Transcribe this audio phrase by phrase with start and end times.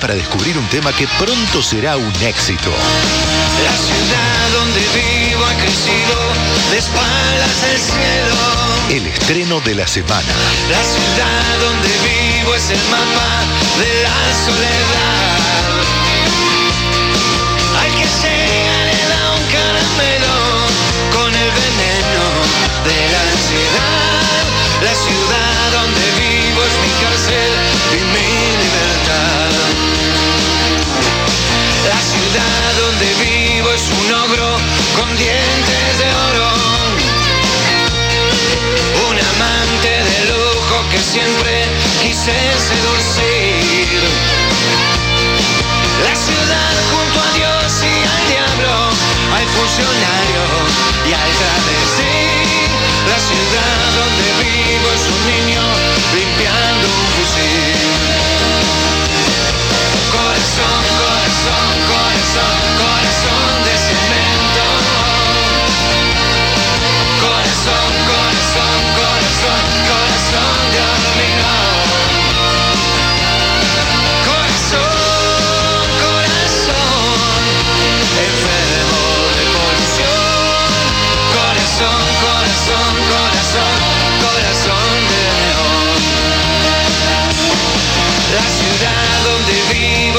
[0.00, 2.70] Para descubrir un tema que pronto será un éxito.
[3.62, 6.16] La ciudad donde vivo ha crecido
[6.70, 8.34] de espaldas al cielo.
[8.88, 10.32] El estreno de la semana.
[10.70, 13.44] La ciudad donde vivo es el mapa
[13.78, 14.81] de la soledad.
[34.96, 36.48] Con dientes de oro.
[39.08, 41.66] Un amante de lujo que siempre
[42.02, 42.36] quise
[42.68, 44.00] seducir.
[46.06, 48.72] La ciudad junto a Dios y al diablo,
[49.36, 50.31] al funcionario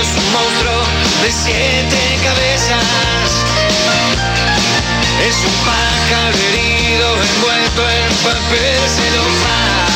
[0.00, 0.82] es un monstruo
[1.22, 3.30] de siete cabezas.
[5.28, 9.89] Es un pájaro herido envuelto en papel celofán.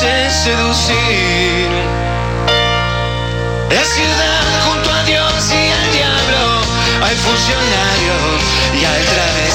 [0.00, 1.68] Quise seducir.
[3.68, 6.62] La ciudad junto a Dios y al diablo,
[7.04, 8.14] al funcionario
[8.80, 9.49] y al travesti.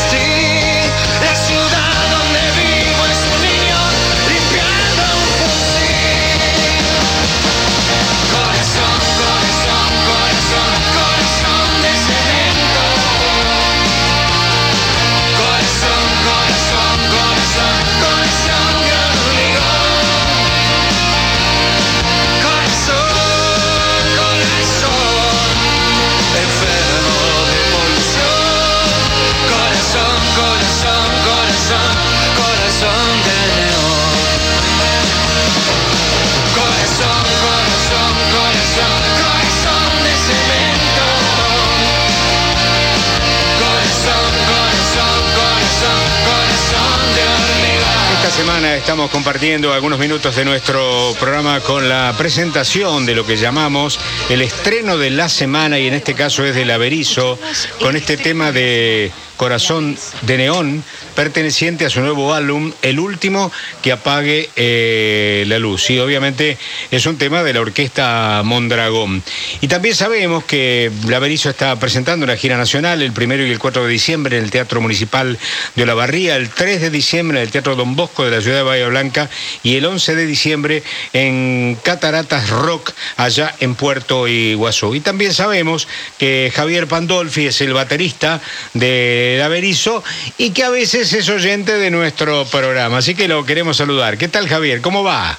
[48.46, 54.00] Semana estamos compartiendo algunos minutos de nuestro programa con la presentación de lo que llamamos
[54.30, 57.40] el estreno de la semana y en este caso es del Averizo
[57.80, 60.84] con este tema de Corazón de Neón
[61.16, 63.52] perteneciente a su nuevo álbum, el último
[63.82, 65.90] que apague eh, la luz.
[65.90, 66.58] Y obviamente
[66.92, 69.24] es un tema de la orquesta Mondragón.
[69.62, 73.86] Y también sabemos que Laverizo está presentando una gira nacional el primero y el 4
[73.86, 75.38] de diciembre en el Teatro Municipal
[75.76, 78.64] de Olavarría, el 3 de diciembre en el Teatro Don Bosco de la ciudad de
[78.64, 79.30] Bahía Blanca
[79.64, 80.84] y el 11 de diciembre
[81.14, 84.96] en Cataratas Rock, allá en Puerto Iguazú.
[84.96, 88.42] Y también sabemos que Javier Pandolfi es el baterista
[88.74, 90.04] de Laverizo
[90.38, 92.98] y que a veces es oyente de nuestro programa.
[92.98, 94.18] Así que lo queremos saludar.
[94.18, 94.82] ¿Qué tal, Javier?
[94.82, 95.38] ¿Cómo va?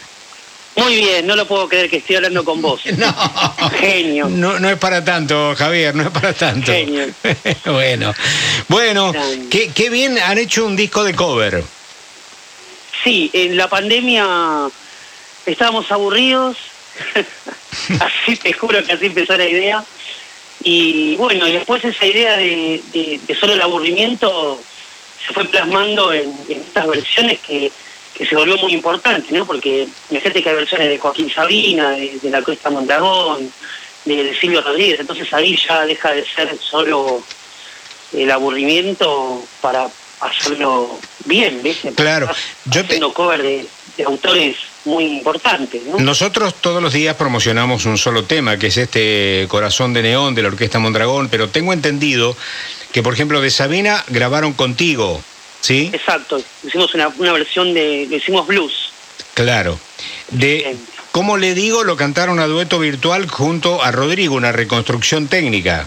[0.77, 2.83] Muy bien, no lo puedo creer que estoy hablando con vos.
[2.97, 3.15] No.
[3.79, 4.29] Genio.
[4.29, 6.73] No, no es para tanto, Javier, no es para tanto.
[6.73, 7.07] Genio.
[7.65, 8.15] bueno,
[8.69, 9.13] bueno,
[9.51, 11.65] qué bien han hecho un disco de cover.
[13.07, 14.69] Sí, en la pandemia
[15.47, 16.57] estábamos aburridos,
[18.01, 19.85] así te juro que así empezó la idea.
[20.63, 24.61] Y bueno, y después esa idea de, de- de solo el aburrimiento
[25.27, 27.71] se fue plasmando en, en estas versiones que,
[28.15, 29.45] que se volvió muy importante, ¿no?
[29.47, 33.53] Porque fíjate que hay versiones de Joaquín Sabina, de, de la Cuesta Mondragón,
[34.05, 37.23] de, Silvio Rodríguez, entonces ahí ya deja de ser solo
[38.13, 39.89] el aburrimiento para
[40.21, 41.93] hacerlo bien, ¿viste?
[41.93, 42.29] Claro,
[42.67, 44.57] yo te- haciendo cover de autores
[44.87, 45.99] muy importantes, ¿no?
[45.99, 50.43] Nosotros todos los días promocionamos un solo tema, que es este Corazón de Neón de
[50.43, 52.37] la Orquesta Mondragón, pero tengo entendido
[52.93, 55.21] que, por ejemplo, de Sabina grabaron contigo,
[55.61, 55.91] ¿sí?
[55.93, 58.91] Exacto, hicimos una, una versión de, lo hicimos blues.
[59.35, 59.79] Claro.
[60.31, 60.97] De, Bien.
[61.17, 61.83] ¿Cómo le digo?
[61.83, 65.87] Lo cantaron a dueto virtual junto a Rodrigo, una reconstrucción técnica.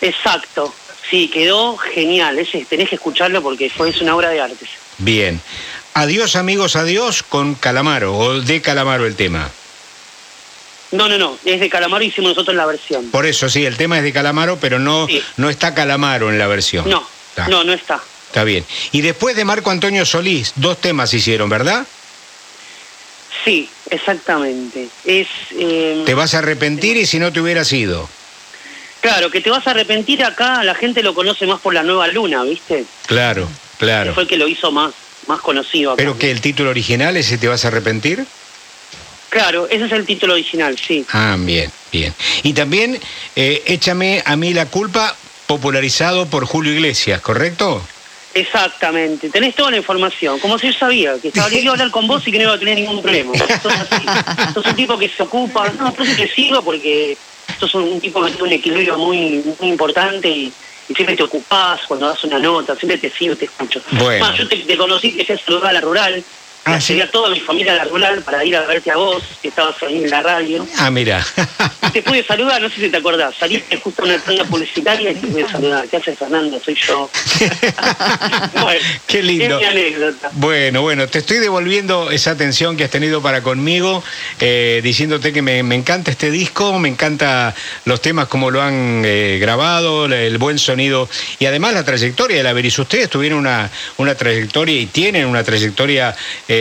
[0.00, 0.74] Exacto,
[1.08, 4.66] sí, quedó genial, ese, tenés que escucharlo porque fue es una obra de arte.
[4.98, 5.40] Bien.
[5.94, 9.48] Adiós amigos, adiós con Calamaro, o de Calamaro el tema.
[10.90, 13.10] No, no, no, es de Calamaro hicimos nosotros la versión.
[13.10, 15.22] Por eso sí, el tema es de Calamaro, pero no, Sí.
[15.36, 16.88] no está Calamaro en la versión.
[16.88, 18.00] No, Está, no, no está.
[18.26, 18.64] Está bien.
[18.92, 21.86] Y después de Marco Antonio Solís, dos temas hicieron, ¿verdad?
[23.44, 24.88] Sí, exactamente.
[25.04, 28.08] Es, eh, Te vas a arrepentir y si no te hubieras ido.
[29.00, 32.06] claro, que te vas a arrepentir acá, la gente lo conoce más por la nueva
[32.08, 32.84] luna, ¿viste?
[33.06, 33.46] Claro,
[33.78, 34.14] Que claro.
[34.14, 34.92] fue el que lo hizo más,
[35.26, 35.96] más conocido acá.
[35.98, 38.24] Pero que el título original ese te vas a arrepentir.
[39.30, 41.04] Claro, ese es el título original, sí.
[41.12, 42.14] Ah, bien, bien.
[42.44, 43.00] Y también
[43.34, 45.16] eh, Échame a mí la culpa,
[45.46, 47.82] popularizado por Julio Iglesias, ¿correcto?
[48.34, 52.08] Exactamente, tenés toda la información, como si yo sabía que estaba iba a hablar con
[52.08, 53.32] vos y que no iba a tener ningún problema.
[53.62, 54.04] Sos así,
[54.52, 57.16] sos un tipo que se ocupa, no, entonces te sigo porque
[57.60, 60.52] sos un tipo que tiene un equilibrio muy, muy importante y,
[60.88, 63.80] y siempre te ocupás cuando das una nota, siempre te sigo, te escucho.
[63.92, 64.26] Bueno.
[64.26, 66.24] Más, yo te, te conocí que fui a saludar a la rural,
[66.64, 66.98] Ah, ¿sí?
[67.00, 69.76] a toda mi familia a la rural para ir a verte a vos, que estabas
[69.82, 70.66] ahí en la radio.
[70.78, 71.24] Ah, mira.
[71.92, 75.14] Te pude saludar, no sé si te acordás, saliste justo a una tanda publicitaria y
[75.14, 75.86] te pude saludar.
[75.88, 76.58] ¿Qué haces, Fernando?
[76.62, 77.10] Soy yo.
[78.64, 79.58] Bueno, Qué lindo.
[79.58, 80.30] Es mi anécdota.
[80.32, 84.02] Bueno, bueno, te estoy devolviendo esa atención que has tenido para conmigo,
[84.40, 89.02] eh, diciéndote que me, me encanta este disco, me encanta los temas como lo han
[89.04, 91.08] eh, grabado, el buen sonido
[91.38, 92.78] y además la trayectoria de la Veris.
[92.78, 96.16] Ustedes tuvieron una, una trayectoria y tienen una trayectoria
[96.48, 96.53] eh,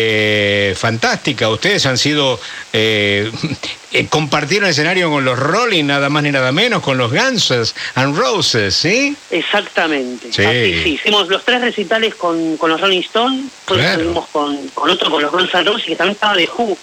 [0.77, 1.49] fantástica.
[1.49, 2.39] Ustedes han sido,
[2.71, 3.31] eh,
[3.91, 8.17] eh, compartieron escenario con los Rolling, nada más ni nada menos, con los Guns and
[8.17, 9.15] Roses, ¿sí?
[9.31, 10.31] Exactamente.
[10.31, 10.43] Sí.
[10.43, 10.89] Así, sí.
[10.95, 13.91] Hicimos los tres recitales con, con los Rolling Stones, después Claro.
[13.99, 16.77] estuvimos con, con otro, con los Guns N' Roses, que también estaba de Who,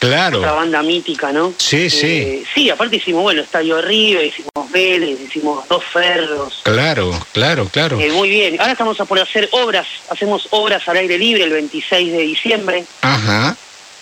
[0.00, 0.38] Claro.
[0.38, 1.52] otra banda mítica, ¿no?
[1.58, 2.06] Sí, sí.
[2.06, 6.60] Eh, sí, aparte hicimos, bueno, Estadio River, hicimos Vélez, hicimos Dos Ferros.
[6.62, 8.00] Claro, claro, claro.
[8.00, 8.58] Eh, muy bien.
[8.58, 12.84] Ahora estamos a por hacer obras, hacemos obras al aire libre el 26 de diciembre.
[13.02, 13.56] Ajá.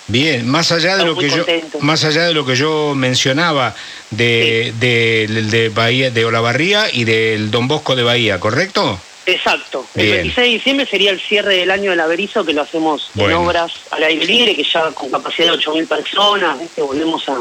[0.07, 3.75] Bien, más allá de Estamos lo que yo más allá de lo que yo mencionaba
[4.09, 8.99] de, de, de Bahía de Olavarría y del Don Bosco de Bahía, ¿correcto?
[9.31, 9.85] Exacto.
[9.95, 10.15] El Bien.
[10.17, 13.39] 26 de diciembre sería el cierre del año del Averizo, que lo hacemos Bueno.
[13.41, 16.81] en obras al aire libre, que ya con capacidad de 8.000 personas, ¿viste?
[16.81, 17.37] volvemos a...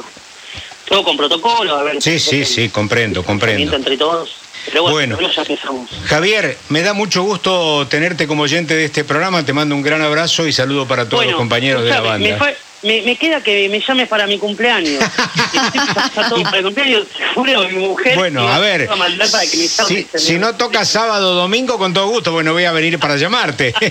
[0.87, 2.00] Todo con protocolo, a ver...
[2.02, 3.76] Sí, sí, sí, comprendo, comprendo.
[3.76, 4.31] entre todos.
[4.67, 5.31] Pero bueno, Bueno.
[5.35, 5.88] ya empezamos.
[6.06, 9.44] Javier, me da mucho gusto tenerte como oyente de este programa.
[9.44, 12.08] Te mando un gran abrazo y saludo para todos bueno, los compañeros de la Me,
[12.08, 12.39] banda.
[12.39, 15.03] fue- me- me queda que me llames para mi cumpleaños.
[16.29, 18.17] todo para el cumpleaños, seguro mi mujer...
[18.17, 19.17] Bueno, a ver, a para
[19.47, 22.73] que me si, si no toca sábado o domingo, con todo gusto, bueno, voy a
[22.73, 23.75] venir para llamarte.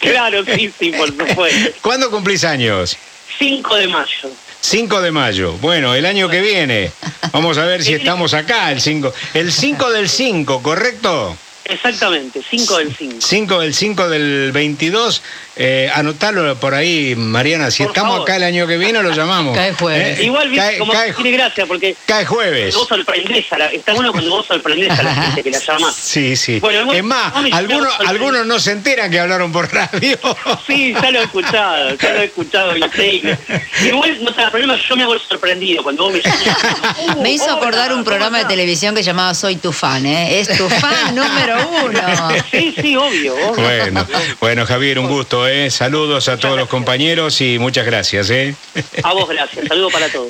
[0.00, 1.70] Claro, sí, sí, por supuesto.
[1.80, 2.96] ¿Cuándo cumplís años?
[3.38, 4.30] 5 de mayo.
[4.60, 5.52] 5 de mayo.
[5.54, 6.92] Bueno, el año que viene.
[7.32, 9.12] Vamos a ver si estamos acá el 5.
[9.34, 11.36] El 5 del 5, ¿correcto?
[11.64, 13.16] Exactamente, 5 del 5.
[13.20, 15.22] 5 del 5 del 22.
[15.58, 17.70] Eh, anotalo por ahí, Mariana.
[17.70, 18.28] Si Por estamos favor.
[18.28, 19.56] acá el año que viene, lo llamamos.
[19.56, 20.18] Cae jueves.
[20.20, 22.74] Eh, Igual, viste, cae, como cae tiene gracia, porque cae jueves.
[22.74, 25.90] vos sorprendés a la, está bueno cuando vos sorprendés a la gente que la llama.
[25.98, 26.60] Sí, sí.
[26.60, 30.18] Bueno, bueno, es más, algunos, algunos no se enteran que hablaron por radio.
[30.66, 33.38] Sí, ya lo he escuchado, ya lo he escuchado, increíble.
[33.82, 37.16] Igual no te da problema, yo me hago sorprendido cuando vos me llamas.
[37.22, 40.38] Me hizo acordar un ¿cómo programa de televisión que llamaba Soy tu fan, ¿eh?
[40.40, 42.28] Es tu fan número uno.
[42.50, 43.34] Sí, sí, obvio.
[43.34, 43.54] obvio.
[43.62, 44.06] Bueno,
[44.40, 45.70] bueno, Javier, un gusto, ¿eh?
[45.70, 48.54] Saludos a todos los compañeros y muchas gracias, ¿eh?
[49.02, 49.66] A vos, gracias.
[49.68, 50.24] Saludo para todos.